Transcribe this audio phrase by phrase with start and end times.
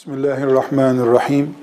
[0.00, 1.56] Bismillahirrahmanirrahim.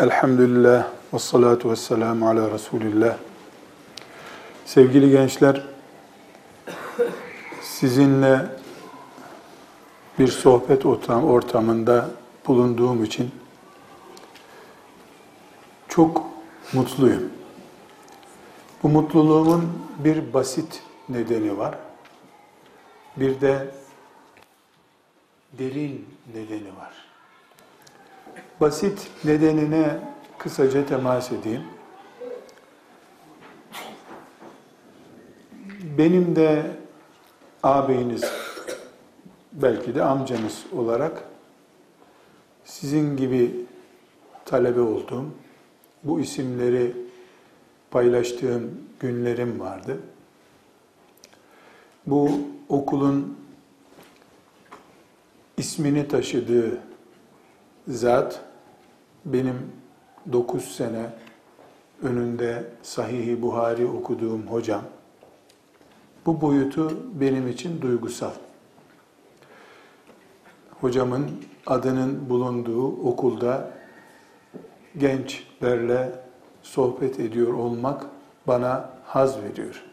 [0.00, 3.16] Elhamdülillah ve salatu ve selamu ala Resulillah.
[4.64, 5.62] Sevgili gençler,
[7.62, 8.46] sizinle
[10.18, 12.10] bir sohbet ortamında
[12.46, 13.30] bulunduğum için
[15.88, 16.24] çok
[16.72, 17.30] mutluyum.
[18.82, 21.78] Bu mutluluğumun bir basit nedeni var.
[23.16, 23.70] Bir de
[25.58, 27.01] derin nedeni var.
[28.60, 29.98] Basit nedenine
[30.38, 31.62] kısaca temas edeyim.
[35.98, 36.70] Benim de
[37.62, 38.24] ağabeyiniz,
[39.52, 41.24] belki de amcanız olarak
[42.64, 43.66] sizin gibi
[44.44, 45.24] talebe olduğum,
[46.04, 46.96] bu isimleri
[47.90, 50.00] paylaştığım günlerim vardı.
[52.06, 52.30] Bu
[52.68, 53.38] okulun
[55.56, 56.91] ismini taşıdığı
[57.88, 58.40] zat
[59.24, 59.72] benim
[60.32, 61.10] 9 sene
[62.02, 64.82] önünde Sahih-i Buhari okuduğum hocam.
[66.26, 68.32] Bu boyutu benim için duygusal.
[70.80, 71.30] Hocamın
[71.66, 73.70] adının bulunduğu okulda
[74.98, 76.12] gençlerle
[76.62, 78.06] sohbet ediyor olmak
[78.46, 79.84] bana haz veriyor.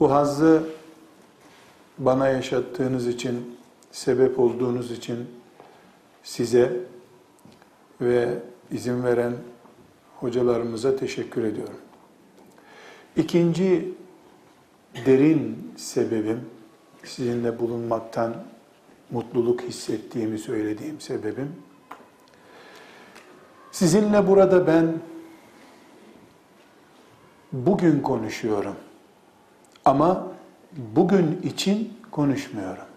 [0.00, 0.62] Bu hazzı
[1.98, 3.58] bana yaşattığınız için,
[3.92, 5.37] sebep olduğunuz için
[6.22, 6.72] size
[8.00, 8.38] ve
[8.70, 9.32] izin veren
[10.20, 11.78] hocalarımıza teşekkür ediyorum.
[13.16, 13.94] İkinci
[15.06, 16.40] derin sebebim,
[17.04, 18.34] sizinle bulunmaktan
[19.10, 21.52] mutluluk hissettiğimi söylediğim sebebim,
[23.72, 25.00] sizinle burada ben
[27.52, 28.76] bugün konuşuyorum.
[29.84, 30.26] Ama
[30.96, 32.87] bugün için konuşmuyorum.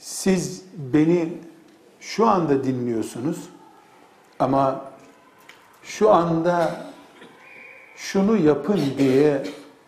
[0.00, 1.32] Siz beni
[2.00, 3.48] şu anda dinliyorsunuz
[4.38, 4.84] ama
[5.82, 6.86] şu anda
[7.96, 9.42] şunu yapın diye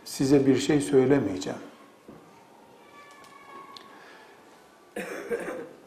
[0.05, 1.59] size bir şey söylemeyeceğim.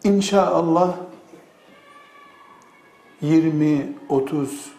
[0.03, 0.97] İnşallah
[3.21, 4.71] 20, 30,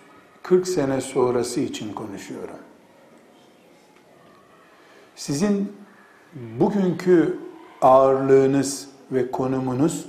[0.42, 2.58] 40 sene sonrası için konuşuyorum.
[5.16, 5.76] Sizin
[6.34, 7.38] bugünkü
[7.82, 10.06] ağırlığınız ve konumunuz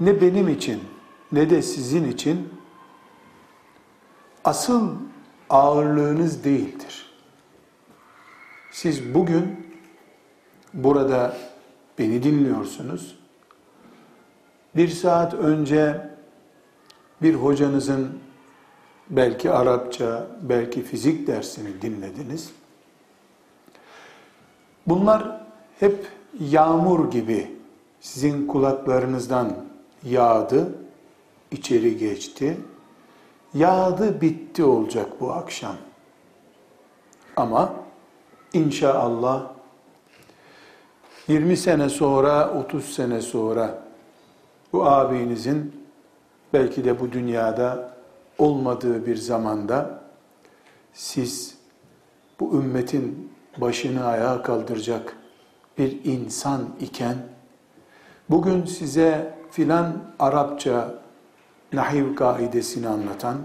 [0.00, 0.82] ne benim için
[1.32, 2.48] ne de sizin için
[4.44, 4.90] asıl
[5.50, 7.12] ağırlığınız değildir.
[8.72, 9.66] Siz bugün
[10.74, 11.36] burada
[11.98, 13.18] beni dinliyorsunuz.
[14.76, 16.10] Bir saat önce
[17.22, 18.18] bir hocanızın
[19.10, 22.52] belki Arapça, belki fizik dersini dinlediniz.
[24.86, 25.41] Bunlar
[25.82, 26.06] hep
[26.40, 27.56] yağmur gibi
[28.00, 29.56] sizin kulaklarınızdan
[30.04, 30.74] yağdı,
[31.50, 32.56] içeri geçti.
[33.54, 35.76] Yağdı, bitti olacak bu akşam.
[37.36, 37.74] Ama
[38.52, 39.46] inşallah
[41.28, 43.82] 20 sene sonra, 30 sene sonra
[44.72, 45.82] bu abinizin
[46.52, 47.94] belki de bu dünyada
[48.38, 50.02] olmadığı bir zamanda
[50.92, 51.58] siz
[52.40, 55.21] bu ümmetin başını ayağa kaldıracak
[55.78, 57.16] bir insan iken
[58.30, 60.94] bugün size filan Arapça
[61.72, 63.38] nahiv kaidesini anlatan,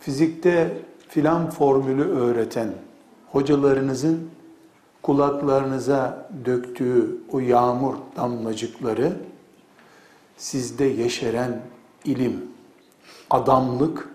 [0.00, 2.68] fizikte filan formülü öğreten
[3.32, 4.30] hocalarınızın
[5.02, 9.16] kulaklarınıza döktüğü o yağmur damlacıkları
[10.36, 11.60] sizde yeşeren
[12.04, 12.44] ilim,
[13.30, 14.08] adamlık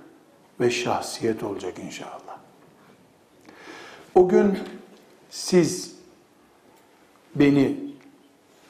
[0.60, 2.38] ve şahsiyet olacak inşallah.
[4.16, 4.60] O gün
[5.30, 5.91] siz
[7.36, 7.78] beni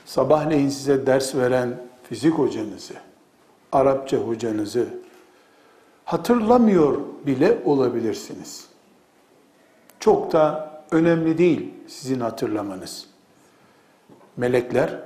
[0.05, 2.93] sabahleyin size ders veren fizik hocanızı,
[3.71, 4.87] Arapça hocanızı
[6.05, 8.65] hatırlamıyor bile olabilirsiniz.
[9.99, 13.07] Çok da önemli değil sizin hatırlamanız.
[14.37, 14.99] Melekler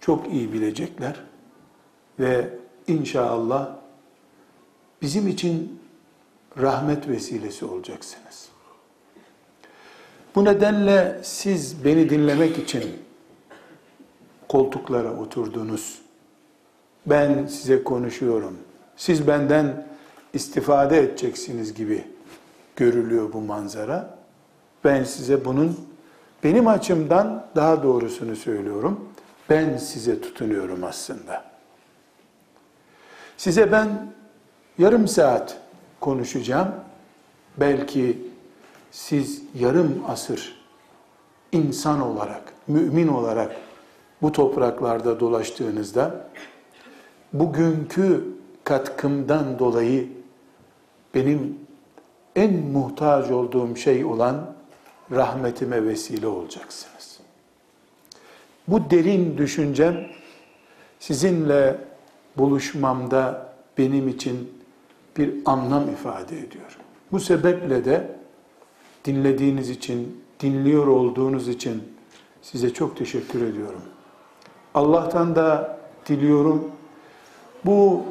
[0.00, 1.20] çok iyi bilecekler
[2.20, 2.50] ve
[2.86, 3.76] inşallah
[5.02, 5.80] bizim için
[6.58, 8.48] rahmet vesilesi olacaksınız.
[10.36, 12.84] Bu nedenle siz beni dinlemek için
[14.48, 15.98] koltuklara oturdunuz.
[17.06, 18.56] Ben size konuşuyorum.
[18.96, 19.86] Siz benden
[20.32, 22.04] istifade edeceksiniz gibi
[22.76, 24.18] görülüyor bu manzara.
[24.84, 25.80] Ben size bunun
[26.44, 29.08] benim açımdan daha doğrusunu söylüyorum.
[29.50, 31.44] Ben size tutunuyorum aslında.
[33.36, 34.12] Size ben
[34.78, 35.58] yarım saat
[36.00, 36.74] konuşacağım.
[37.56, 38.18] Belki
[38.96, 40.56] siz yarım asır
[41.52, 43.56] insan olarak, mümin olarak
[44.22, 46.28] bu topraklarda dolaştığınızda
[47.32, 48.24] bugünkü
[48.64, 50.08] katkımdan dolayı
[51.14, 51.58] benim
[52.36, 54.54] en muhtaç olduğum şey olan
[55.10, 57.20] rahmetime vesile olacaksınız.
[58.68, 60.06] Bu derin düşüncem
[60.98, 61.80] sizinle
[62.36, 64.62] buluşmamda benim için
[65.16, 66.78] bir anlam ifade ediyor.
[67.12, 68.16] Bu sebeple de
[69.06, 71.82] dinlediğiniz için, dinliyor olduğunuz için
[72.42, 73.82] size çok teşekkür ediyorum.
[74.74, 76.70] Allah'tan da diliyorum
[77.64, 78.02] bu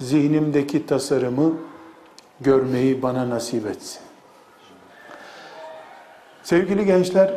[0.00, 1.54] zihnimdeki tasarımı
[2.40, 4.02] görmeyi bana nasip etsin.
[6.42, 7.34] Sevgili gençler,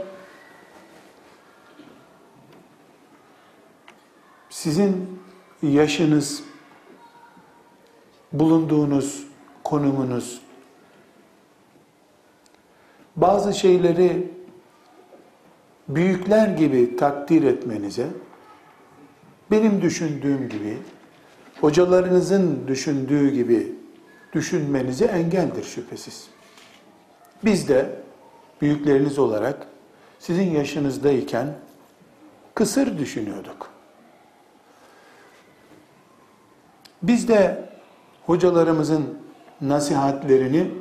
[4.50, 5.20] sizin
[5.62, 6.44] yaşınız,
[8.34, 9.28] bulunduğunuz
[9.64, 10.42] konumunuz,
[13.22, 14.32] bazı şeyleri
[15.88, 18.08] büyükler gibi takdir etmenize,
[19.52, 20.78] benim düşündüğüm gibi,
[21.62, 23.76] hocalarınızın düşündüğü gibi
[24.34, 26.28] düşünmenize engeldir şüphesiz.
[27.46, 27.90] Biz de
[28.62, 29.68] büyükleriniz olarak
[30.20, 31.48] sizin yaşınızdayken
[32.56, 33.70] kısır düşünüyorduk.
[37.04, 37.70] Biz de
[38.26, 39.20] hocalarımızın
[39.62, 40.72] nasihatlerini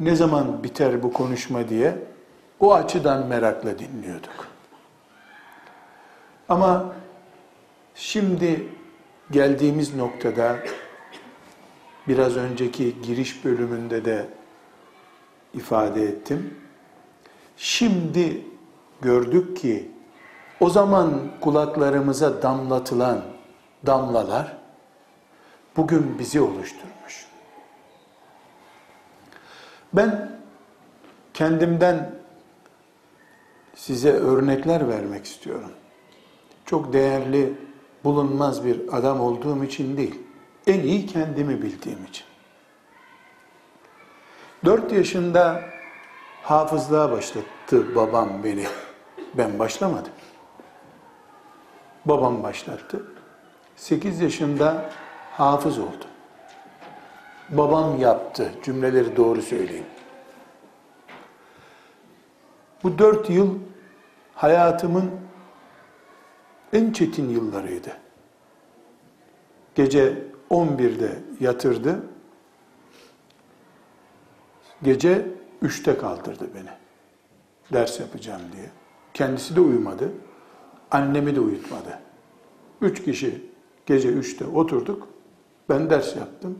[0.00, 1.98] ne zaman biter bu konuşma diye
[2.60, 4.48] o açıdan merakla dinliyorduk.
[6.48, 6.92] Ama
[7.94, 8.68] şimdi
[9.30, 10.56] geldiğimiz noktada
[12.08, 14.26] biraz önceki giriş bölümünde de
[15.54, 16.54] ifade ettim.
[17.56, 18.44] Şimdi
[19.00, 19.90] gördük ki
[20.60, 23.22] o zaman kulaklarımıza damlatılan
[23.86, 24.56] damlalar
[25.76, 27.27] bugün bizi oluşturmuş.
[29.92, 30.38] Ben
[31.34, 32.10] kendimden
[33.74, 35.70] size örnekler vermek istiyorum.
[36.64, 37.52] Çok değerli,
[38.04, 40.20] bulunmaz bir adam olduğum için değil.
[40.66, 42.24] En iyi kendimi bildiğim için.
[44.64, 45.62] Dört yaşında
[46.42, 48.66] hafızlığa başlattı babam beni.
[49.34, 50.12] Ben başlamadım.
[52.04, 53.02] Babam başlattı.
[53.76, 54.90] Sekiz yaşında
[55.32, 56.08] hafız oldum.
[57.50, 58.52] Babam yaptı.
[58.62, 59.86] Cümleleri doğru söyleyeyim.
[62.82, 63.58] Bu dört yıl
[64.34, 65.10] hayatımın
[66.72, 67.96] en çetin yıllarıydı.
[69.74, 72.02] Gece 11'de yatırdı.
[74.82, 75.26] Gece
[75.62, 76.70] 3'te kaldırdı beni.
[77.72, 78.70] Ders yapacağım diye.
[79.14, 80.12] Kendisi de uyumadı.
[80.90, 81.98] Annemi de uyutmadı.
[82.80, 83.46] Üç kişi
[83.86, 85.08] gece 3'te oturduk.
[85.68, 86.58] Ben ders yaptım.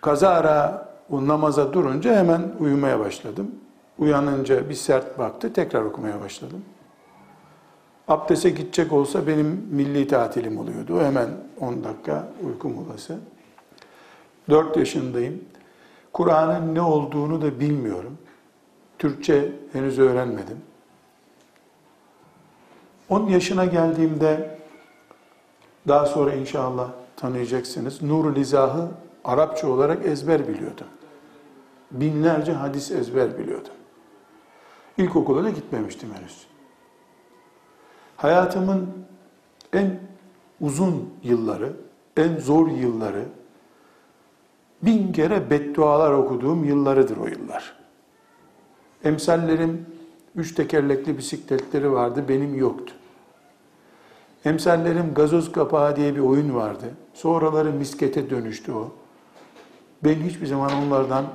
[0.00, 3.50] Kazara o namaza durunca hemen uyumaya başladım.
[3.98, 6.64] Uyanınca bir sert baktı, tekrar okumaya başladım.
[8.08, 11.00] Abdese gidecek olsa benim milli tatilim oluyordu.
[11.00, 11.28] Hemen
[11.60, 13.18] 10 dakika uyku molası.
[14.50, 15.44] 4 yaşındayım.
[16.12, 18.18] Kur'an'ın ne olduğunu da bilmiyorum.
[18.98, 20.56] Türkçe henüz öğrenmedim.
[23.08, 24.58] 10 yaşına geldiğimde
[25.88, 28.02] daha sonra inşallah tanıyacaksınız.
[28.02, 28.88] Nurul İzah'ı
[29.28, 30.86] Arapça olarak ezber biliyordum.
[31.90, 33.72] Binlerce hadis ezber biliyordum.
[34.98, 36.46] İlkokula da gitmemiştim henüz.
[38.16, 38.88] Hayatımın
[39.72, 40.00] en
[40.60, 41.72] uzun yılları,
[42.16, 43.24] en zor yılları,
[44.82, 47.76] bin kere beddualar okuduğum yıllarıdır o yıllar.
[49.04, 49.86] Emsallerim
[50.36, 52.94] üç tekerlekli bisikletleri vardı, benim yoktu.
[54.44, 56.86] Emsallerim gazoz kapağı diye bir oyun vardı.
[57.14, 58.92] Sonraları miskete dönüştü o.
[60.04, 61.26] Ben hiçbir zaman onlardan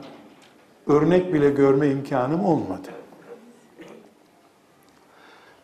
[0.88, 2.90] örnek bile görme imkanım olmadı.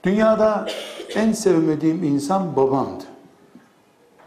[0.04, 0.68] Dünyada
[1.16, 3.04] en sevmediğim insan babamdı.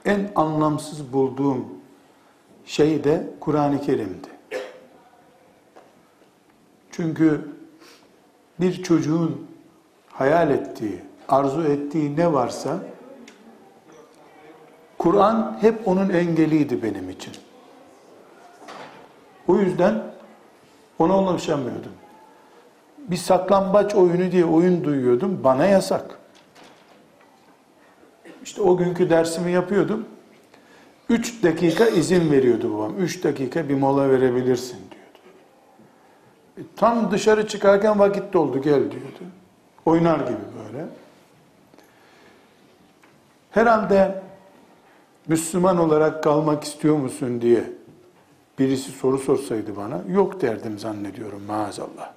[0.05, 1.69] En anlamsız bulduğum
[2.64, 4.29] şey de Kur'an-ı Kerim'di.
[6.91, 7.49] Çünkü
[8.61, 9.47] bir çocuğun
[10.11, 12.79] hayal ettiği, arzu ettiği ne varsa
[14.99, 17.33] Kur'an hep onun engeliydi benim için.
[19.49, 20.03] O yüzden
[20.99, 21.93] ona ulaşamıyordum.
[22.99, 25.41] Bir saklambaç oyunu diye oyun duyuyordum.
[25.45, 26.19] Bana yasak.
[28.45, 30.07] İşte o günkü dersimi yapıyordum.
[31.09, 32.99] Üç dakika izin veriyordu babam.
[32.99, 35.19] Üç dakika bir mola verebilirsin diyordu.
[36.59, 39.23] E, tam dışarı çıkarken vakit doldu gel diyordu.
[39.87, 40.87] Oynar gibi böyle.
[43.51, 44.23] Herhalde
[45.29, 47.65] Müslüman olarak kalmak istiyor musun diye
[48.59, 52.13] birisi soru sorsaydı bana yok derdim zannediyorum maazallah.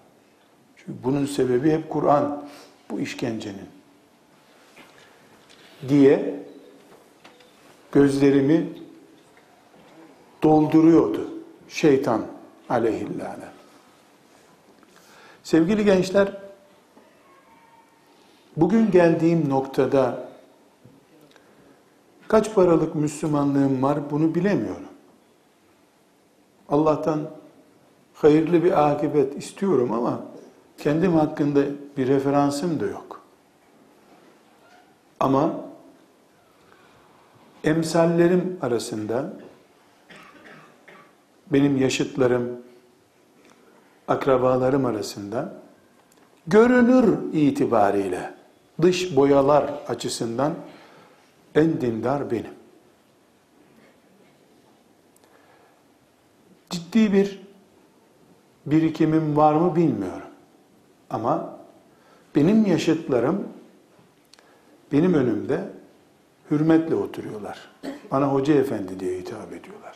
[0.78, 2.48] Çünkü bunun sebebi hep Kur'an,
[2.90, 3.70] bu işkencenin.
[5.90, 6.44] Diye
[7.92, 8.70] gözlerimi
[10.44, 11.30] dolduruyordu
[11.68, 12.26] şeytan
[12.70, 13.46] aleyhillâne.
[15.44, 16.38] Sevgili gençler,
[18.58, 20.30] bugün geldiğim noktada
[22.28, 24.95] kaç paralık Müslümanlığım var bunu bilemiyorum.
[26.70, 27.20] Allah'tan
[28.14, 30.22] hayırlı bir akıbet istiyorum ama
[30.78, 31.62] kendim hakkında
[31.98, 33.22] bir referansım da yok.
[35.20, 35.54] Ama
[37.64, 39.34] emsallerim arasında
[41.54, 42.62] benim yaşıtlarım,
[44.08, 45.54] akrabalarım arasında
[46.48, 48.34] görünür itibariyle
[48.82, 50.54] dış boyalar açısından
[51.56, 52.65] en dindar benim.
[56.96, 57.40] Ciddi bir
[58.66, 60.28] birikimim var mı bilmiyorum.
[61.10, 61.58] Ama
[62.36, 63.48] benim yaşıtlarım
[64.92, 65.62] benim önümde
[66.52, 67.70] hürmetle oturuyorlar.
[68.12, 69.96] Bana hoca efendi diye hitap ediyorlar.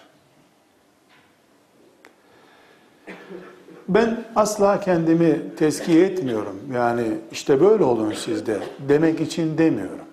[3.88, 6.60] Ben asla kendimi tezkiye etmiyorum.
[6.74, 10.06] Yani işte böyle olun sizde demek için demiyorum.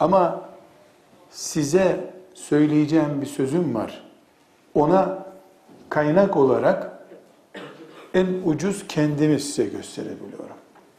[0.00, 0.48] Ama
[1.30, 4.04] size söyleyeceğim bir sözüm var.
[4.74, 5.23] Ona
[5.88, 6.90] kaynak olarak
[8.14, 10.56] en ucuz kendimi size gösterebiliyorum.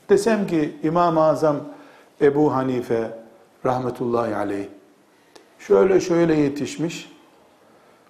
[0.09, 1.57] Desem ki İmam-ı Azam
[2.21, 3.19] Ebu Hanife
[3.65, 4.67] rahmetullahi aleyh
[5.59, 7.15] şöyle şöyle yetişmiş.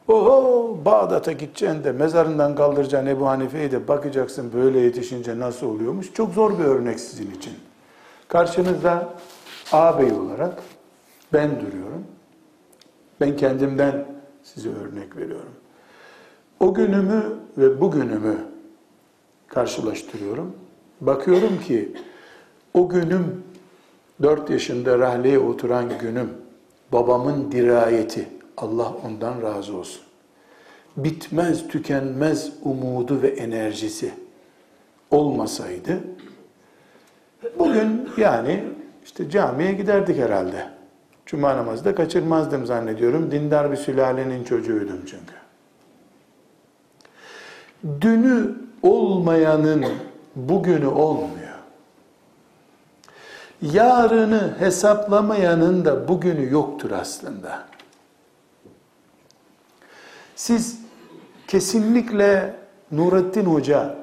[0.08, 6.13] Oho Bağdat'a gideceksin de mezarından kaldıracaksın Ebu Hanife'yi de bakacaksın böyle yetişince nasıl oluyormuş.
[6.13, 7.53] Çok zor bir örnek sizin için.
[8.27, 9.13] Karşınızda
[9.72, 10.53] ağabey olarak
[11.34, 12.03] ben duruyorum.
[13.22, 14.05] Ben kendimden
[14.44, 15.53] size örnek veriyorum.
[16.60, 17.24] O günümü
[17.58, 18.38] ve bugünümü
[19.48, 20.56] karşılaştırıyorum.
[21.02, 21.92] Bakıyorum ki
[22.74, 23.44] o günüm
[24.22, 26.30] 4 yaşında rahleye oturan günüm
[26.92, 30.02] babamın dirayeti Allah ondan razı olsun.
[30.98, 34.12] Bitmez tükenmez umudu ve enerjisi
[35.12, 36.00] olmasaydı
[37.60, 38.64] bugün yani
[39.06, 40.68] işte camiye giderdik herhalde.
[41.26, 43.32] Cuma namazı da kaçırmazdım zannediyorum.
[43.32, 45.45] Dindar bir sülalenin çocuğuydum çünkü.
[48.01, 49.86] Dünü olmayanın
[50.36, 51.56] bugünü olmuyor.
[53.62, 57.63] Yarını hesaplamayanın da bugünü yoktur aslında.
[60.36, 60.80] Siz
[61.48, 62.56] kesinlikle
[62.92, 63.96] Nurettin Hoca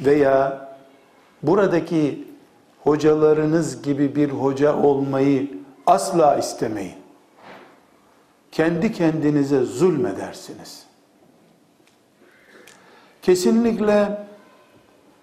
[0.00, 0.68] veya
[1.42, 2.28] buradaki
[2.82, 5.50] hocalarınız gibi bir hoca olmayı
[5.86, 6.96] asla istemeyin.
[8.52, 10.83] Kendi kendinize zulmedersiniz.
[13.24, 14.26] Kesinlikle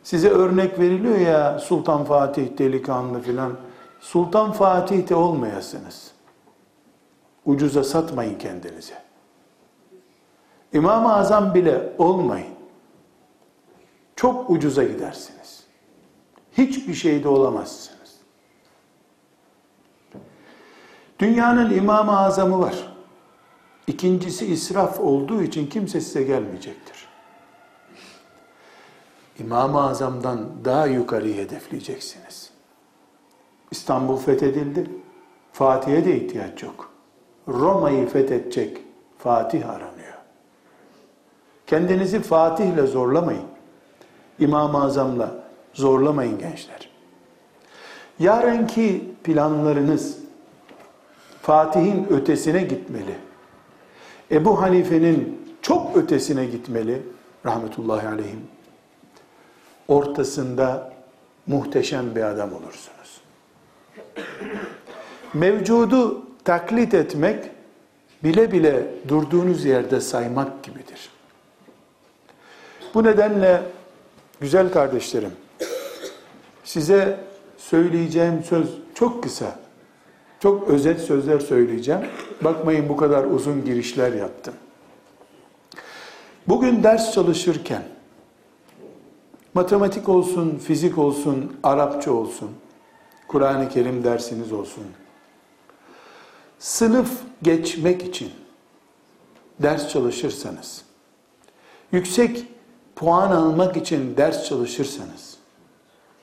[0.04, 3.58] size örnek veriliyor ya Sultan Fatih delikanlı filan.
[4.00, 6.12] Sultan Fatih de olmayasınız.
[7.46, 8.94] Ucuza satmayın kendinizi.
[10.74, 12.54] İmam-ı Azam bile olmayın.
[14.16, 15.64] Çok ucuza gidersiniz.
[16.52, 18.16] Hiçbir şeyde olamazsınız.
[21.20, 22.94] Dünyanın İmam-ı Azamı var.
[23.88, 27.11] İkincisi israf olduğu için kimse size gelmeyecektir.
[29.40, 32.50] İmam-ı Azam'dan daha yukarıyı hedefleyeceksiniz.
[33.72, 34.90] İstanbul fethedildi.
[35.54, 36.92] Fatih'e de ihtiyaç yok.
[37.48, 38.78] Roma'yı fethedecek
[39.18, 40.14] Fatih aranıyor.
[41.68, 43.46] Kendinizi Fatih'le zorlamayın.
[44.40, 45.32] İmam-ı Azam'la
[45.74, 46.90] zorlamayın gençler.
[48.20, 50.18] Yarınki planlarınız
[51.42, 53.16] Fatih'in ötesine gitmeli.
[54.32, 57.02] Ebu Hanife'nin çok ötesine gitmeli
[57.46, 58.42] rahmetullahi aleyhim.
[59.92, 60.94] Ortasında
[61.48, 63.22] muhteşem bir adam olursunuz.
[65.34, 67.50] Mevcudu taklit etmek
[68.24, 71.10] bile bile durduğunuz yerde saymak gibidir.
[72.94, 73.62] Bu nedenle
[74.42, 75.32] güzel kardeşlerim
[76.64, 77.20] size
[77.58, 79.60] söyleyeceğim söz çok kısa.
[80.40, 82.02] Çok özet sözler söyleyeceğim.
[82.42, 84.54] Bakmayın bu kadar uzun girişler yaptım.
[86.48, 87.84] Bugün ders çalışırken
[89.54, 92.50] matematik olsun, fizik olsun, Arapça olsun,
[93.28, 94.84] Kur'an-ı Kerim dersiniz olsun.
[96.60, 98.32] Sınıf geçmek için
[99.60, 100.82] ders çalışırsanız,
[101.92, 102.46] yüksek
[102.96, 105.38] puan almak için ders çalışırsanız,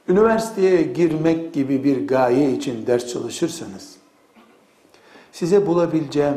[0.09, 3.97] üniversiteye girmek gibi bir gaye için ders çalışırsanız,
[5.33, 6.37] size bulabileceğim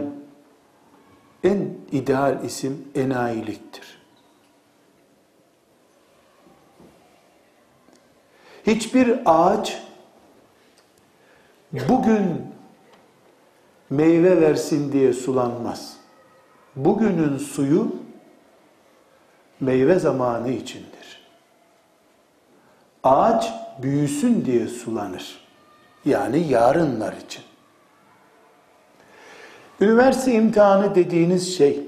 [1.44, 3.91] en ideal isim enayiliktir.
[8.68, 9.82] Hiçbir ağaç
[11.72, 12.42] bugün
[13.90, 15.98] meyve versin diye sulanmaz.
[16.76, 17.96] Bugünün suyu
[19.60, 21.28] meyve zamanı içindir.
[23.04, 23.54] Ağaç
[23.84, 25.48] büyüsün diye sulanır.
[26.06, 27.44] Yani yarınlar için.
[29.82, 31.84] Üniversite imtihanı dediğiniz şey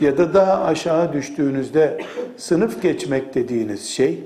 [0.00, 2.00] ya da daha aşağı düştüğünüzde
[2.36, 4.24] sınıf geçmek dediğiniz şey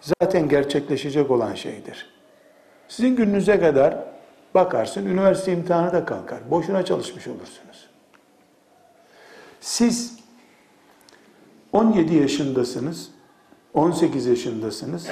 [0.00, 2.06] zaten gerçekleşecek olan şeydir.
[2.88, 4.04] Sizin gününüze kadar
[4.54, 6.50] bakarsın üniversite imtihanı da kalkar.
[6.50, 7.86] Boşuna çalışmış olursunuz.
[9.60, 10.18] Siz
[11.72, 13.10] 17 yaşındasınız,
[13.74, 15.06] 18 yaşındasınız,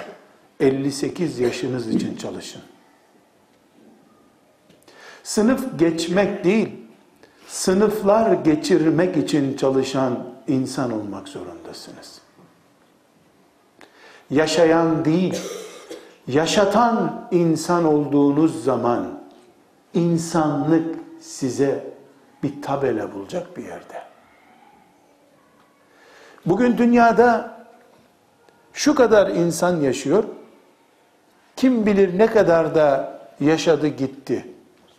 [0.61, 2.63] 58 yaşınız için çalışın.
[5.23, 6.69] Sınıf geçmek değil,
[7.47, 12.24] sınıflar geçirmek için çalışan insan olmak zorundasınız.
[14.35, 15.41] Yaşayan değil,
[16.27, 19.21] yaşatan insan olduğunuz zaman
[19.95, 21.85] insanlık size
[22.43, 24.03] bir tabela bulacak bir yerde.
[26.47, 27.57] Bugün dünyada
[28.73, 30.25] şu kadar insan yaşıyor,
[31.57, 34.47] kim bilir ne kadar da yaşadı gitti.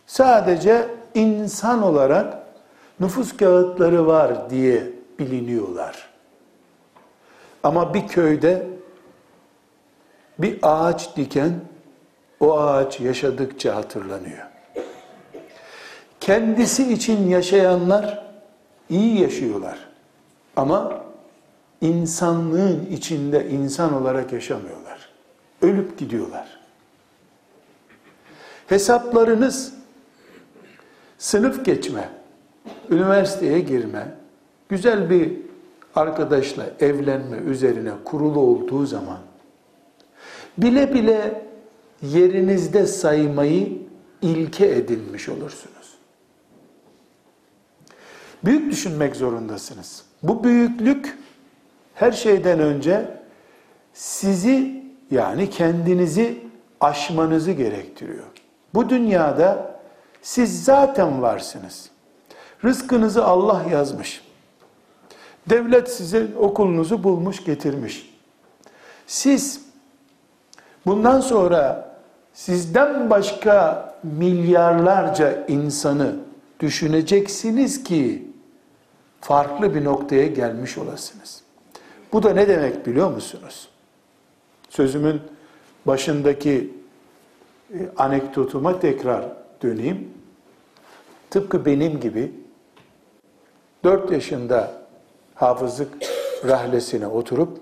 [0.06, 2.38] Sadece insan olarak
[3.00, 4.82] nüfus kağıtları var diye
[5.18, 6.08] biliniyorlar.
[7.62, 8.76] Ama bir köyde
[10.38, 11.52] bir ağaç diken
[12.40, 14.46] o ağaç yaşadıkça hatırlanıyor.
[16.20, 18.26] Kendisi için yaşayanlar
[18.90, 19.78] iyi yaşıyorlar.
[20.56, 21.04] Ama
[21.80, 25.08] insanlığın içinde insan olarak yaşamıyorlar.
[25.62, 26.60] Ölüp gidiyorlar.
[28.66, 29.74] Hesaplarınız
[31.18, 32.08] sınıf geçme,
[32.90, 34.14] üniversiteye girme,
[34.68, 35.32] güzel bir
[35.94, 39.18] arkadaşla evlenme üzerine kurulu olduğu zaman
[40.58, 41.42] bile bile
[42.02, 43.78] yerinizde saymayı
[44.22, 45.96] ilke edinmiş olursunuz.
[48.44, 50.04] Büyük düşünmek zorundasınız.
[50.22, 51.18] Bu büyüklük
[51.94, 53.18] her şeyden önce
[53.92, 56.38] sizi yani kendinizi
[56.80, 58.26] aşmanızı gerektiriyor.
[58.74, 59.80] Bu dünyada
[60.22, 61.90] siz zaten varsınız.
[62.64, 64.24] Rızkınızı Allah yazmış.
[65.50, 68.14] Devlet size okulunuzu bulmuş getirmiş.
[69.06, 69.65] Siz
[70.86, 71.90] bundan sonra
[72.32, 76.16] sizden başka milyarlarca insanı
[76.60, 78.26] düşüneceksiniz ki
[79.20, 81.42] farklı bir noktaya gelmiş olasınız.
[82.12, 83.68] Bu da ne demek biliyor musunuz?
[84.68, 85.20] Sözümün
[85.86, 86.74] başındaki
[87.72, 89.24] e, anekdotuma tekrar
[89.62, 90.08] döneyim.
[91.30, 92.32] Tıpkı benim gibi
[93.84, 94.72] 4 yaşında
[95.34, 95.88] hafızlık
[96.44, 97.58] rahlesine oturup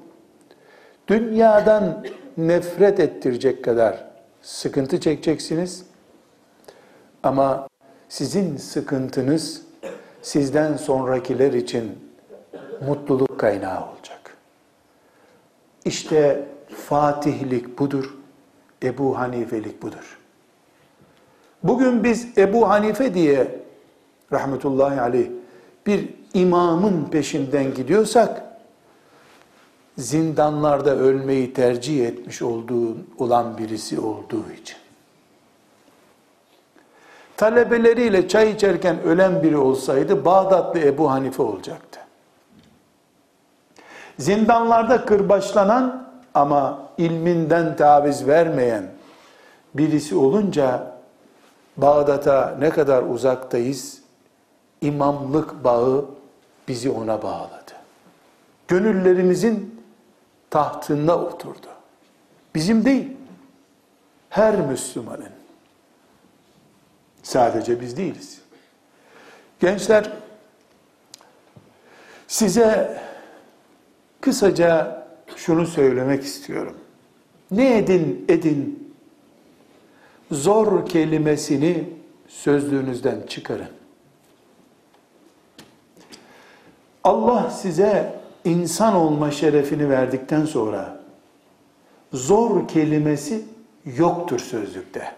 [1.08, 2.04] dünyadan
[2.36, 4.04] nefret ettirecek kadar
[4.42, 5.84] sıkıntı çekeceksiniz.
[7.22, 7.68] Ama
[8.08, 9.62] sizin sıkıntınız
[10.22, 11.98] sizden sonrakiler için
[12.86, 14.36] mutluluk kaynağı olacak.
[15.84, 16.44] İşte
[16.88, 18.14] Fatihlik budur,
[18.82, 20.18] Ebu Hanifelik budur.
[21.62, 23.60] Bugün biz Ebu Hanife diye
[24.32, 25.30] rahmetullahi aleyh
[25.86, 28.42] bir imamın peşinden gidiyorsak
[29.98, 34.76] zindanlarda ölmeyi tercih etmiş olduğu olan birisi olduğu için.
[37.36, 42.00] Talebeleriyle çay içerken ölen biri olsaydı Bağdatlı Ebu Hanife olacaktı.
[44.18, 48.84] Zindanlarda kırbaçlanan ama ilminden taviz vermeyen
[49.74, 50.94] birisi olunca
[51.76, 54.00] Bağdat'a ne kadar uzaktayız,
[54.80, 56.04] imamlık bağı
[56.68, 57.72] bizi ona bağladı.
[58.68, 59.73] Gönüllerimizin
[60.54, 61.66] tahtında oturdu.
[62.54, 63.08] Bizim değil,
[64.30, 65.30] her Müslümanın.
[67.22, 68.40] Sadece biz değiliz.
[69.60, 70.12] Gençler,
[72.26, 73.02] size
[74.20, 76.76] kısaca şunu söylemek istiyorum.
[77.50, 78.94] Ne edin edin,
[80.30, 81.88] zor kelimesini
[82.28, 83.70] sözlüğünüzden çıkarın.
[87.04, 88.13] Allah size
[88.44, 91.00] insan olma şerefini verdikten sonra
[92.12, 93.44] zor kelimesi
[93.96, 95.12] yoktur sözlükte.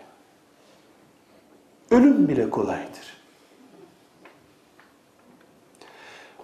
[1.90, 3.16] Ölüm bile kolaydır.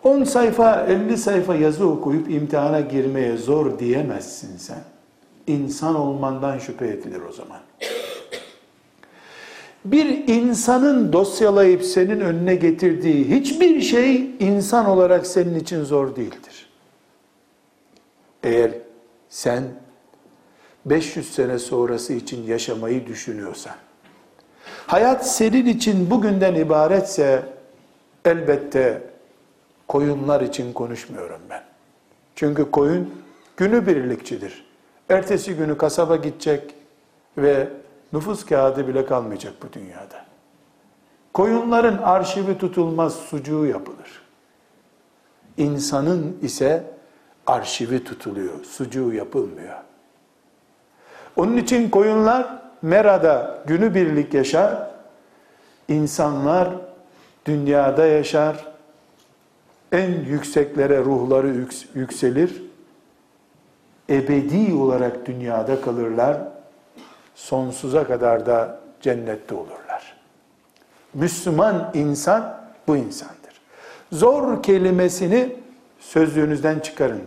[0.02, 4.84] 10 sayfa, 50 sayfa yazı okuyup imtihana girmeye zor diyemezsin sen.
[5.46, 7.58] İnsan olmandan şüphe edilir o zaman.
[9.84, 16.51] Bir insanın dosyalayıp senin önüne getirdiği hiçbir şey insan olarak senin için zor değildir.
[18.42, 18.70] Eğer
[19.28, 19.64] sen
[20.84, 23.74] 500 sene sonrası için yaşamayı düşünüyorsan,
[24.86, 27.42] hayat senin için bugünden ibaretse
[28.24, 29.02] elbette
[29.88, 31.62] koyunlar için konuşmuyorum ben.
[32.36, 33.14] Çünkü koyun
[33.56, 34.64] günü birlikçidir.
[35.08, 36.74] Ertesi günü kasaba gidecek
[37.38, 37.68] ve
[38.12, 40.24] nüfus kağıdı bile kalmayacak bu dünyada.
[41.34, 44.22] Koyunların arşivi tutulmaz, sucuğu yapılır.
[45.56, 46.84] İnsanın ise
[47.46, 49.76] arşivi tutuluyor, sucuğu yapılmıyor.
[51.36, 54.90] Onun için koyunlar Mera'da günübirlik yaşar,
[55.88, 56.68] insanlar
[57.46, 58.72] dünyada yaşar,
[59.92, 62.62] en yükseklere ruhları yükselir,
[64.10, 66.36] ebedi olarak dünyada kalırlar,
[67.34, 70.16] sonsuza kadar da cennette olurlar.
[71.14, 73.60] Müslüman insan bu insandır.
[74.12, 75.61] Zor kelimesini
[76.02, 77.22] sözlüğünüzden çıkarın.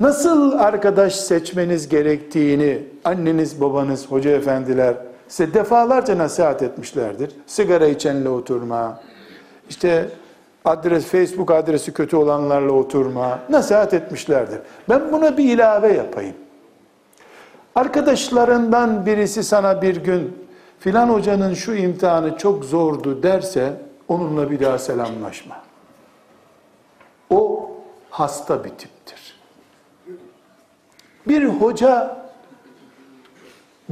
[0.00, 4.94] Nasıl arkadaş seçmeniz gerektiğini anneniz, babanız, hoca efendiler
[5.28, 7.30] size defalarca nasihat etmişlerdir.
[7.46, 9.00] Sigara içenle oturma,
[9.68, 10.08] işte
[10.64, 14.58] adres, Facebook adresi kötü olanlarla oturma, nasihat etmişlerdir.
[14.88, 16.34] Ben buna bir ilave yapayım.
[17.74, 24.78] Arkadaşlarından birisi sana bir gün filan hocanın şu imtihanı çok zordu derse onunla bir daha
[24.78, 25.56] selamlaşma.
[27.30, 27.70] O
[28.10, 29.38] hasta bir tiptir.
[31.28, 32.16] Bir hoca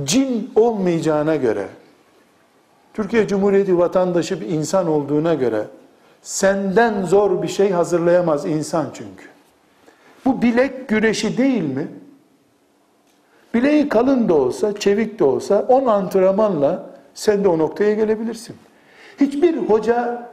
[0.05, 1.69] cin olmayacağına göre,
[2.95, 5.65] Türkiye Cumhuriyeti vatandaşı bir insan olduğuna göre,
[6.23, 9.27] senden zor bir şey hazırlayamaz insan çünkü.
[10.25, 11.89] Bu bilek güreşi değil mi?
[13.55, 18.57] Bileği kalın da olsa, çevik de olsa on antrenmanla sen de o noktaya gelebilirsin.
[19.21, 20.29] Hiçbir hoca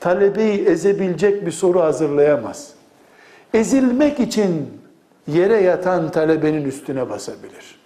[0.00, 2.74] talebeyi ezebilecek bir soru hazırlayamaz.
[3.54, 4.80] Ezilmek için
[5.26, 7.82] yere yatan talebenin üstüne basabilir.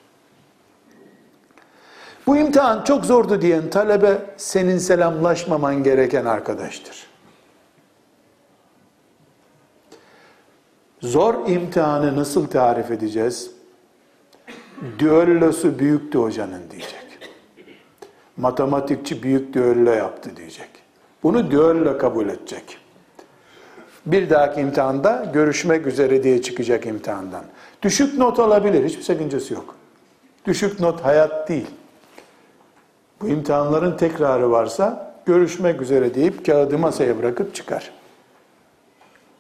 [2.26, 7.07] Bu imtihan çok zordu diyen talebe senin selamlaşmaman gereken arkadaştır.
[11.00, 13.50] Zor imtihanı nasıl tarif edeceğiz?
[14.98, 17.07] Düellosu büyüktü hocanın diyecek.
[18.37, 20.68] Matematikçi büyük düello yaptı diyecek.
[21.22, 22.79] Bunu düello kabul edecek.
[24.07, 27.45] Bir dahaki imtihanda görüşmek üzere diye çıkacak imtihandan.
[27.83, 29.75] Düşük not alabilir, hiçbir sakıncası yok.
[30.45, 31.71] Düşük not hayat değil.
[33.21, 37.90] Bu imtihanların tekrarı varsa görüşmek üzere deyip kağıdı masaya bırakıp çıkar.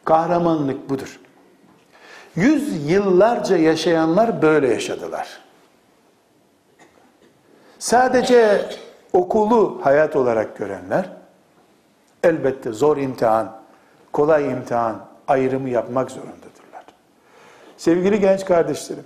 [0.04, 1.20] Kahramanlık budur.
[2.36, 5.40] Yüz yıllarca yaşayanlar böyle yaşadılar.
[7.78, 8.68] Sadece
[9.12, 11.10] okulu hayat olarak görenler,
[12.22, 13.65] elbette zor imtihan,
[14.16, 16.84] kolay imtihan ayrımı yapmak zorundadırlar.
[17.76, 19.04] Sevgili genç kardeşlerim,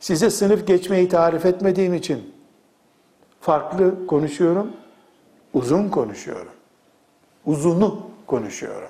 [0.00, 2.34] size sınıf geçmeyi tarif etmediğim için
[3.40, 4.72] farklı konuşuyorum,
[5.54, 6.52] uzun konuşuyorum.
[7.46, 8.88] Uzunu konuşuyorum.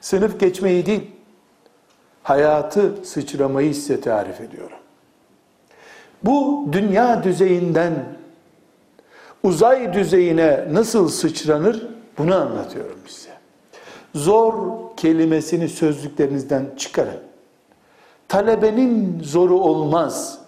[0.00, 1.10] Sınıf geçmeyi değil,
[2.22, 4.78] hayatı sıçramayı size tarif ediyorum.
[6.22, 8.04] Bu dünya düzeyinden
[9.42, 13.31] uzay düzeyine nasıl sıçranır bunu anlatıyorum size.
[14.14, 14.54] Zor
[14.96, 17.20] kelimesini sözlüklerinizden çıkarın.
[18.28, 20.38] Talebenin zoru olmaz.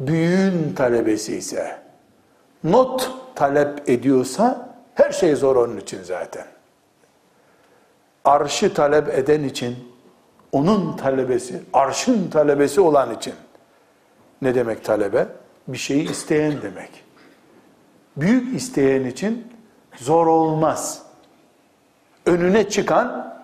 [0.00, 1.78] Büyüğün talebesi ise
[2.64, 6.46] not talep ediyorsa her şey zor onun için zaten.
[8.24, 9.76] Arşı talep eden için
[10.52, 13.34] onun talebesi, arşın talebesi olan için.
[14.42, 15.26] Ne demek talebe?
[15.68, 16.90] Bir şeyi isteyen demek.
[18.16, 19.46] Büyük isteyen için
[19.96, 21.02] zor olmaz.
[22.30, 23.34] Önüne çıkan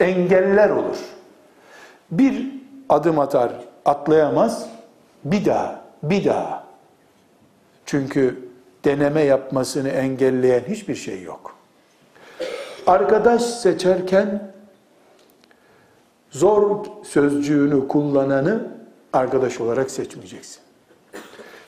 [0.00, 0.96] engeller olur.
[2.10, 2.46] Bir
[2.88, 3.52] adım atar,
[3.84, 4.68] atlayamaz.
[5.24, 6.64] Bir daha, bir daha.
[7.86, 8.48] Çünkü
[8.84, 11.56] deneme yapmasını engelleyen hiçbir şey yok.
[12.86, 14.52] Arkadaş seçerken
[16.30, 18.68] zor sözcüğünü kullananı
[19.12, 20.60] arkadaş olarak seçmeyeceksin.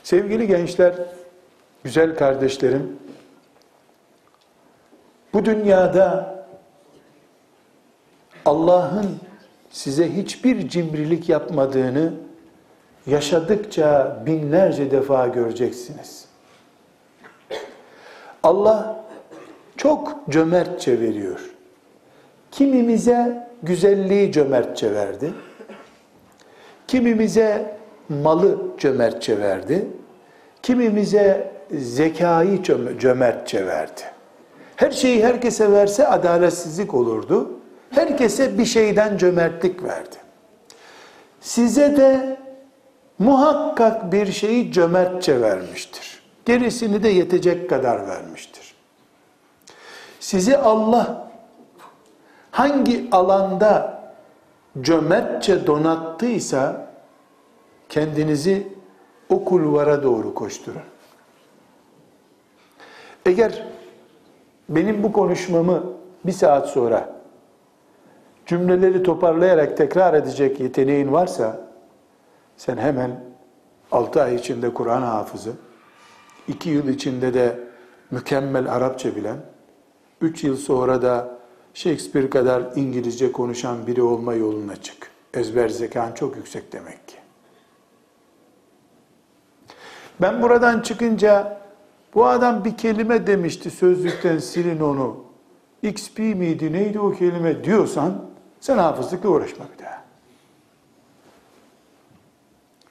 [0.02, 0.94] Sevgili gençler,
[1.84, 2.98] güzel kardeşlerim,
[5.32, 6.39] bu dünyada
[8.44, 9.16] Allah'ın
[9.70, 12.12] size hiçbir cimrilik yapmadığını
[13.06, 16.24] yaşadıkça binlerce defa göreceksiniz.
[18.42, 19.04] Allah
[19.76, 21.50] çok cömertçe veriyor.
[22.50, 25.32] Kimimize güzelliği cömertçe verdi.
[26.88, 27.76] Kimimize
[28.08, 29.86] malı cömertçe verdi.
[30.62, 32.62] Kimimize zekayı
[32.98, 34.02] cömertçe verdi.
[34.76, 37.59] Her şeyi herkese verse adaletsizlik olurdu.
[37.90, 40.16] Herkese bir şeyden cömertlik verdi.
[41.40, 42.38] Size de
[43.18, 46.22] muhakkak bir şeyi cömertçe vermiştir.
[46.44, 48.74] Gerisini de yetecek kadar vermiştir.
[50.20, 51.30] Sizi Allah
[52.50, 54.02] hangi alanda
[54.80, 56.86] cömertçe donattıysa
[57.88, 58.72] kendinizi
[59.28, 60.82] o kulvara doğru koşturun.
[63.26, 63.66] Eğer
[64.68, 65.84] benim bu konuşmamı
[66.24, 67.19] bir saat sonra
[68.50, 71.60] cümleleri toparlayarak tekrar edecek yeteneğin varsa
[72.56, 73.24] sen hemen
[73.92, 75.52] 6 ay içinde Kur'an hafızı,
[76.48, 77.60] 2 yıl içinde de
[78.10, 79.36] mükemmel Arapça bilen,
[80.20, 81.38] 3 yıl sonra da
[81.74, 85.10] Shakespeare kadar İngilizce konuşan biri olma yoluna çık.
[85.34, 87.16] Ezber zekan çok yüksek demek ki.
[90.20, 91.60] Ben buradan çıkınca
[92.14, 95.24] bu adam bir kelime demişti sözlükten silin onu.
[95.82, 98.29] XP miydi neydi o kelime diyorsan
[98.60, 100.04] sen hafızlıkla uğraşma bir daha.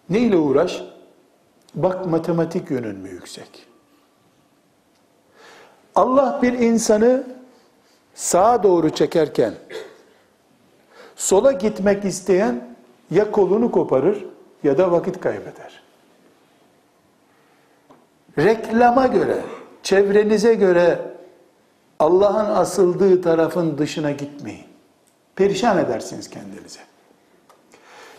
[0.09, 0.83] Neyle uğraş?
[1.75, 3.65] Bak matematik yönün mü yüksek?
[5.95, 7.23] Allah bir insanı
[8.13, 9.53] sağa doğru çekerken
[11.15, 12.75] sola gitmek isteyen
[13.11, 14.25] ya kolunu koparır
[14.63, 15.83] ya da vakit kaybeder.
[18.37, 19.41] Reklama göre,
[19.83, 20.99] çevrenize göre
[21.99, 24.68] Allah'ın asıldığı tarafın dışına gitmeyin.
[25.39, 26.79] Perişan edersiniz kendinize.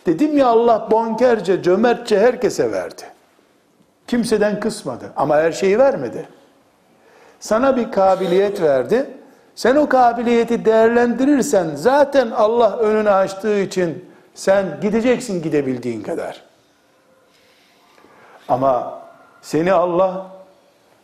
[0.07, 3.03] Dedim ya Allah bonkerce, cömertçe herkese verdi.
[4.07, 6.29] Kimseden kısmadı ama her şeyi vermedi.
[7.41, 9.11] Sana bir kabiliyet verdi.
[9.55, 14.05] Sen o kabiliyeti değerlendirirsen zaten Allah önünü açtığı için
[14.35, 16.43] sen gideceksin gidebildiğin kadar.
[18.49, 19.03] Ama
[19.43, 20.27] seni Allah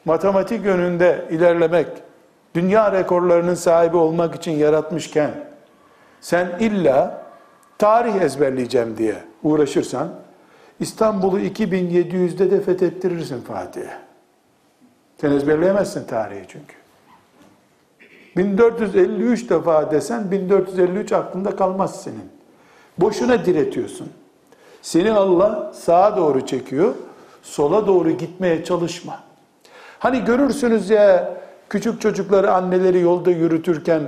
[0.04, 1.88] matematik yönünde ilerlemek,
[2.54, 5.45] dünya rekorlarının sahibi olmak için yaratmışken
[6.26, 7.22] sen illa
[7.78, 10.08] tarih ezberleyeceğim diye uğraşırsan
[10.80, 13.90] İstanbul'u 2700'de de fethettirirsin Fatih'e.
[15.20, 16.74] Sen ezberleyemezsin tarihi çünkü.
[18.36, 22.30] 1453 defa desen 1453 aklında kalmaz senin.
[22.98, 24.08] Boşuna diretiyorsun.
[24.82, 26.94] Seni Allah sağa doğru çekiyor.
[27.42, 29.20] Sola doğru gitmeye çalışma.
[29.98, 31.34] Hani görürsünüz ya
[31.68, 34.02] küçük çocukları anneleri yolda yürütürken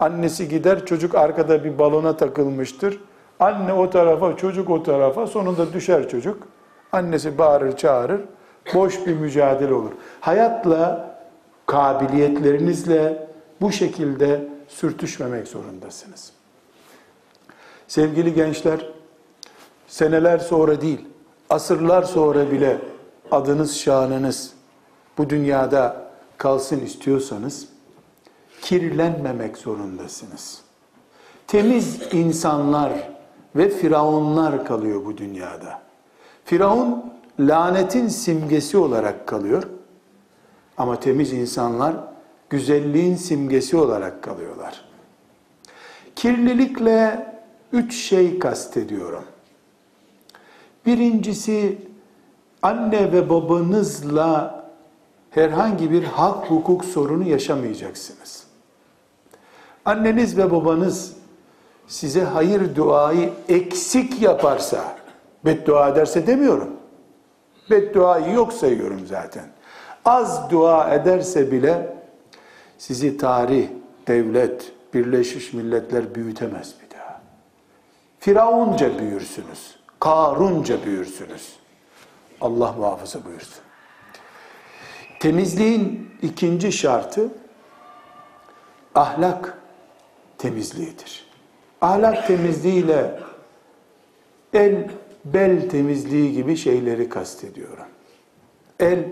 [0.00, 3.00] annesi gider çocuk arkada bir balona takılmıştır.
[3.40, 6.48] Anne o tarafa çocuk o tarafa sonunda düşer çocuk.
[6.92, 8.20] Annesi bağırır çağırır.
[8.74, 9.90] Boş bir mücadele olur.
[10.20, 11.14] Hayatla
[11.66, 13.28] kabiliyetlerinizle
[13.60, 16.32] bu şekilde sürtüşmemek zorundasınız.
[17.88, 18.86] Sevgili gençler,
[19.86, 21.08] seneler sonra değil,
[21.50, 22.78] asırlar sonra bile
[23.30, 24.52] adınız, şanınız
[25.18, 27.68] bu dünyada kalsın istiyorsanız,
[28.62, 30.62] kirlenmemek zorundasınız.
[31.46, 32.92] Temiz insanlar
[33.56, 35.82] ve firavunlar kalıyor bu dünyada.
[36.44, 39.62] Firavun lanetin simgesi olarak kalıyor.
[40.78, 41.96] Ama temiz insanlar
[42.50, 44.84] güzelliğin simgesi olarak kalıyorlar.
[46.16, 47.26] Kirlilikle
[47.72, 49.24] üç şey kastediyorum.
[50.86, 51.78] Birincisi
[52.62, 54.60] anne ve babanızla
[55.30, 58.49] herhangi bir hak hukuk sorunu yaşamayacaksınız.
[59.84, 61.16] Anneniz ve babanız
[61.86, 64.96] size hayır duayı eksik yaparsa,
[65.44, 66.70] beddua ederse demiyorum.
[67.70, 69.44] Bedduayı yok sayıyorum zaten.
[70.04, 71.96] Az dua ederse bile
[72.78, 73.68] sizi tarih,
[74.06, 77.20] devlet, Birleşmiş Milletler büyütemez bir daha.
[78.18, 79.76] Firavunca büyürsünüz.
[80.00, 81.56] Karunca büyürsünüz.
[82.40, 83.62] Allah muhafaza buyursun.
[85.20, 87.28] Temizliğin ikinci şartı
[88.94, 89.58] ahlak
[90.40, 91.24] temizliğidir.
[91.80, 93.20] Ahlak temizliğiyle
[94.52, 94.90] el,
[95.24, 97.86] bel temizliği gibi şeyleri kastediyorum.
[98.80, 99.04] El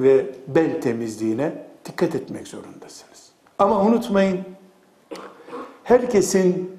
[0.00, 1.52] ve bel temizliğine
[1.84, 3.28] dikkat etmek zorundasınız.
[3.58, 4.40] Ama unutmayın,
[5.84, 6.78] herkesin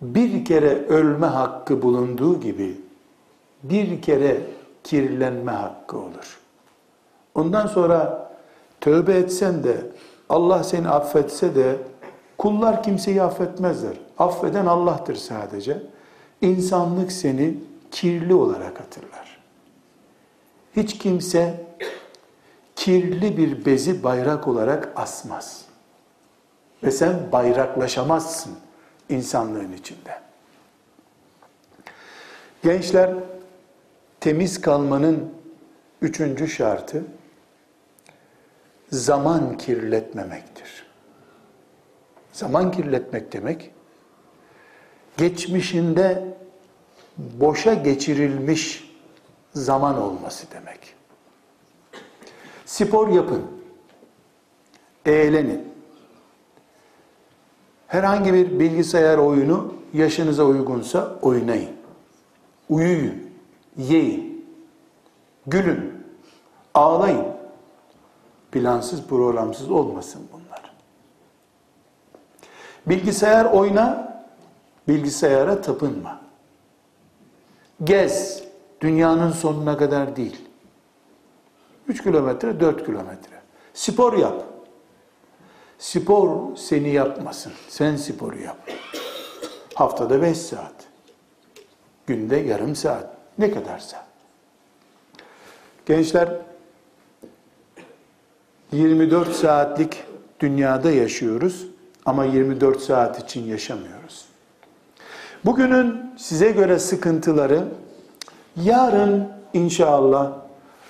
[0.00, 2.76] bir kere ölme hakkı bulunduğu gibi
[3.62, 4.40] bir kere
[4.84, 6.40] kirlenme hakkı olur.
[7.34, 8.30] Ondan sonra
[8.80, 9.76] tövbe etsen de
[10.28, 11.76] Allah seni affetse de
[12.38, 13.96] kullar kimseyi affetmezler.
[14.18, 15.82] Affeden Allah'tır sadece.
[16.40, 17.54] İnsanlık seni
[17.90, 19.38] kirli olarak hatırlar.
[20.76, 21.64] Hiç kimse
[22.76, 25.64] kirli bir bezi bayrak olarak asmaz.
[26.82, 28.52] Ve sen bayraklaşamazsın
[29.08, 30.20] insanlığın içinde.
[32.62, 33.14] Gençler,
[34.20, 35.30] temiz kalmanın
[36.02, 37.04] üçüncü şartı,
[38.90, 40.83] zaman kirletmemektir.
[42.34, 43.70] Zaman kirletmek demek,
[45.16, 46.24] geçmişinde
[47.18, 48.90] boşa geçirilmiş
[49.52, 50.94] zaman olması demek.
[52.66, 53.42] Spor yapın.
[55.06, 55.68] Eğlenin.
[57.86, 61.76] Herhangi bir bilgisayar oyunu yaşınıza uygunsa oynayın.
[62.68, 63.30] Uyuyun,
[63.76, 64.46] yiyin,
[65.46, 65.92] gülün,
[66.74, 67.26] ağlayın.
[68.52, 70.73] Plansız, programsız olmasın bunlar.
[72.86, 74.14] Bilgisayar oyna,
[74.88, 76.20] bilgisayara tapınma.
[77.84, 78.42] Gez,
[78.80, 80.40] dünyanın sonuna kadar değil.
[81.88, 83.40] 3 kilometre, 4 kilometre.
[83.74, 84.44] Spor yap.
[85.78, 87.52] Spor seni yapmasın.
[87.68, 88.70] Sen sporu yap.
[89.74, 90.74] Haftada 5 saat.
[92.06, 93.16] Günde yarım saat.
[93.38, 94.06] Ne kadarsa.
[95.86, 96.28] Gençler
[98.72, 100.04] 24 saatlik
[100.40, 101.66] dünyada yaşıyoruz
[102.06, 104.24] ama 24 saat için yaşamıyoruz.
[105.44, 107.64] Bugünün size göre sıkıntıları
[108.56, 110.32] yarın inşallah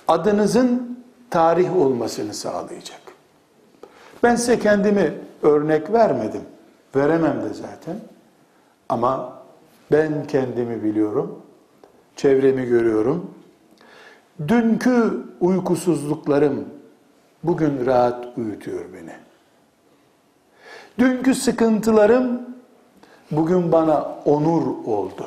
[0.07, 0.99] adınızın
[1.29, 3.01] tarih olmasını sağlayacak.
[4.23, 6.41] Ben size kendimi örnek vermedim.
[6.95, 7.95] Veremem de zaten.
[8.89, 9.33] Ama
[9.91, 11.41] ben kendimi biliyorum.
[12.15, 13.31] Çevremi görüyorum.
[14.47, 16.65] Dünkü uykusuzluklarım
[17.43, 19.13] bugün rahat uyutuyor beni.
[20.99, 22.41] Dünkü sıkıntılarım
[23.31, 25.25] bugün bana onur oldu.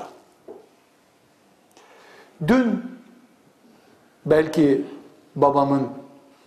[2.47, 2.83] Dün
[4.27, 4.85] belki
[5.37, 5.89] babamın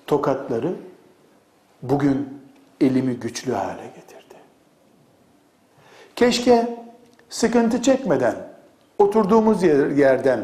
[0.08, 0.74] tokatları
[1.82, 2.42] bugün
[2.82, 4.36] elimi güçlü hale getirdi.
[6.16, 6.78] Keşke
[7.30, 8.36] sıkıntı çekmeden
[8.98, 10.40] oturduğumuz yerden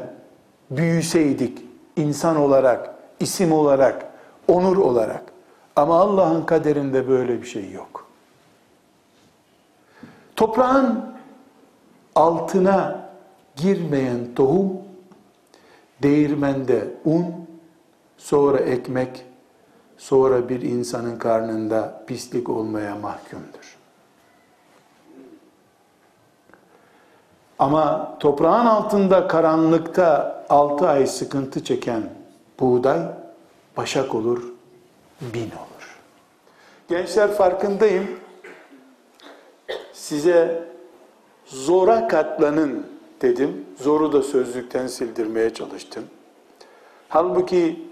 [0.71, 4.05] büyüseydik insan olarak, isim olarak,
[4.47, 5.23] onur olarak.
[5.75, 8.06] Ama Allah'ın kaderinde böyle bir şey yok.
[10.37, 11.05] Toprağın
[12.15, 13.09] altına
[13.55, 14.73] girmeyen tohum,
[16.03, 17.25] değirmende un,
[18.17, 19.25] sonra ekmek,
[19.97, 23.77] sonra bir insanın karnında pislik olmaya mahkumdur.
[27.59, 32.03] Ama toprağın altında karanlıkta altı ay sıkıntı çeken
[32.59, 32.99] buğday
[33.77, 34.43] başak olur,
[35.21, 35.99] bin olur.
[36.87, 38.26] Gençler farkındayım.
[39.97, 40.63] Size
[41.45, 42.87] zora katlanın
[43.21, 43.65] dedim.
[43.81, 46.03] Zoru da sözlükten sildirmeye çalıştım.
[47.09, 47.87] Halbuki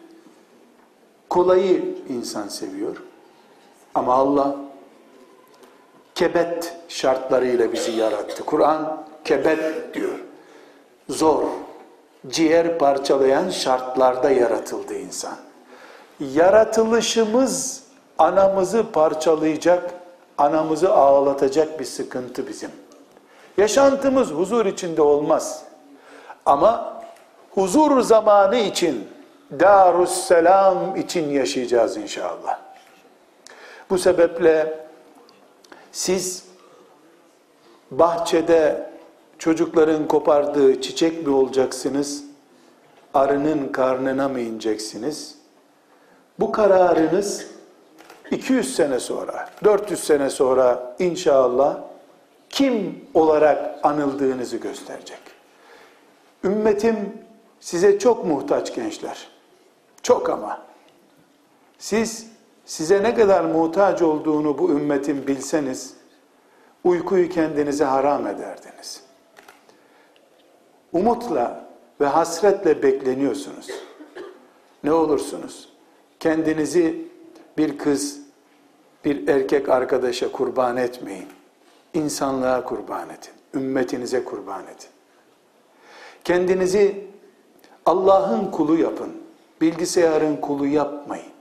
[1.30, 3.04] kolayı insan seviyor.
[3.96, 4.56] Ama Allah
[6.16, 8.46] kebet şartlarıyla bizi yarattı.
[8.46, 10.20] Kur'an kebet diyor.
[11.10, 11.44] Zor,
[12.28, 15.36] ciğer parçalayan şartlarda yaratıldı insan.
[16.20, 17.84] Yaratılışımız
[18.18, 20.05] anamızı parçalayacak,
[20.38, 22.72] anamızı ağlatacak bir sıkıntı bizim.
[23.58, 25.64] Yaşantımız huzur içinde olmaz.
[26.46, 27.02] Ama
[27.52, 29.08] huzur zamanı için,
[29.60, 32.60] Darusselam için yaşayacağız inşallah.
[33.90, 34.88] Bu sebeple
[35.92, 36.46] siz
[37.92, 38.90] bahçede
[39.38, 42.24] çocukların kopardığı çiçek mi olacaksınız?
[43.14, 45.36] Arının karnına mı ineceksiniz?
[46.40, 47.48] Bu kararınız
[48.32, 51.78] 200 sene sonra, 400 sene sonra inşallah
[52.50, 55.20] kim olarak anıldığınızı gösterecek.
[56.44, 56.96] Ümmetim
[57.60, 59.28] size çok muhtaç gençler.
[60.04, 60.62] Çok ama.
[61.78, 62.28] Siz
[62.66, 65.94] size ne kadar muhtaç olduğunu bu ümmetin bilseniz
[66.84, 69.04] uykuyu kendinize haram ederdiniz.
[70.94, 71.66] Umutla
[72.02, 73.68] ve hasretle bekleniyorsunuz.
[74.84, 75.70] Ne olursunuz?
[76.20, 77.08] Kendinizi
[77.58, 78.20] bir kız,
[79.06, 81.28] bir erkek arkadaşa kurban etmeyin.
[81.94, 83.32] İnsanlığa kurban edin.
[83.54, 84.90] Ümmetinize kurban edin.
[86.24, 87.08] Kendinizi
[87.86, 89.12] Allah'ın kulu yapın.
[89.62, 91.32] Bilgisayarın kulu yapmayın.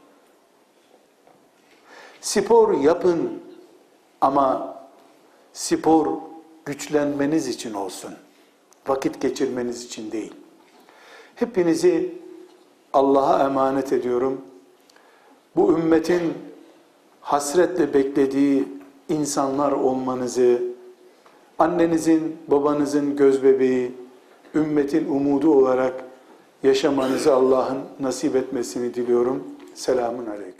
[2.20, 3.42] Spor yapın
[4.20, 4.77] ama
[5.53, 6.18] spor
[6.64, 8.15] güçlenmeniz için olsun.
[8.87, 10.35] Vakit geçirmeniz için değil.
[11.35, 12.19] Hepinizi
[12.92, 14.40] Allah'a emanet ediyorum.
[15.57, 16.33] Bu ümmetin
[17.21, 18.69] hasretle beklediği
[19.09, 20.63] insanlar olmanızı,
[21.59, 23.92] annenizin, babanızın gözbebeği,
[24.55, 26.05] ümmetin umudu olarak
[26.63, 29.44] yaşamanızı Allah'ın nasip etmesini diliyorum.
[29.75, 30.55] Selamun Aleyküm.